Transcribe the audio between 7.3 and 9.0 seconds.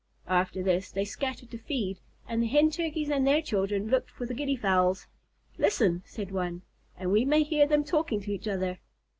hear them talking to each other."